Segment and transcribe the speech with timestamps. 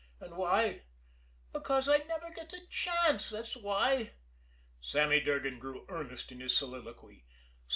[0.19, 0.81] And why?
[1.53, 4.13] Because I never get a chance that's why!"
[4.81, 7.23] Sammy Durgan grew earnest in his soliloquy.